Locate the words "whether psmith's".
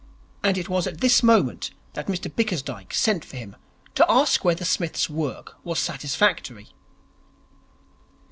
4.43-5.11